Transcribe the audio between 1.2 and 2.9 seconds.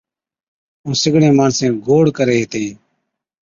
ماڻسين گھور ڪري ھِتين